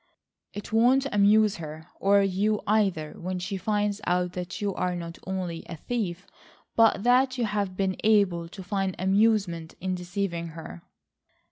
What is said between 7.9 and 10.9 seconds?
able to find amusement in deceiving her."